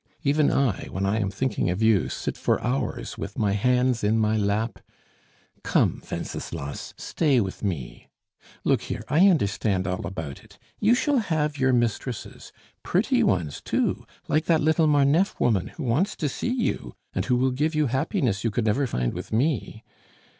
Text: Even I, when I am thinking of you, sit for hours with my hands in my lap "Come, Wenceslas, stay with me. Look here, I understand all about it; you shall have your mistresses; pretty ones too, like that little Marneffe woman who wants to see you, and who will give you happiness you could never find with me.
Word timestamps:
Even 0.23 0.49
I, 0.49 0.85
when 0.87 1.05
I 1.05 1.19
am 1.19 1.29
thinking 1.29 1.69
of 1.69 1.79
you, 1.83 2.09
sit 2.09 2.35
for 2.35 2.59
hours 2.63 3.19
with 3.19 3.37
my 3.37 3.51
hands 3.51 4.03
in 4.03 4.17
my 4.17 4.35
lap 4.35 4.79
"Come, 5.63 6.01
Wenceslas, 6.09 6.95
stay 6.97 7.39
with 7.39 7.63
me. 7.63 8.09
Look 8.63 8.81
here, 8.81 9.03
I 9.09 9.27
understand 9.27 9.85
all 9.85 10.07
about 10.07 10.43
it; 10.43 10.57
you 10.79 10.95
shall 10.95 11.19
have 11.19 11.59
your 11.59 11.71
mistresses; 11.71 12.51
pretty 12.81 13.21
ones 13.21 13.61
too, 13.61 14.03
like 14.27 14.45
that 14.45 14.61
little 14.61 14.87
Marneffe 14.87 15.39
woman 15.39 15.67
who 15.67 15.83
wants 15.83 16.15
to 16.15 16.27
see 16.29 16.49
you, 16.49 16.95
and 17.13 17.25
who 17.25 17.35
will 17.35 17.51
give 17.51 17.75
you 17.75 17.85
happiness 17.85 18.43
you 18.43 18.49
could 18.49 18.65
never 18.65 18.87
find 18.87 19.13
with 19.13 19.31
me. 19.31 19.83